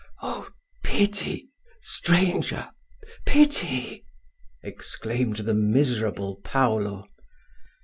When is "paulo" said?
6.43-7.05